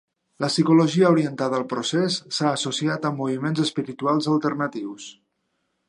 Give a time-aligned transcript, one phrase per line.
[0.43, 5.11] La psicologia orientada al procés, s'ha associat amb moviments espirituals alternatius.